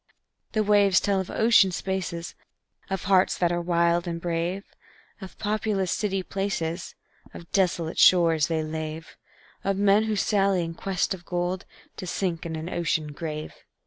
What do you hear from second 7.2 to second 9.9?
Of desolate shores they lave, Of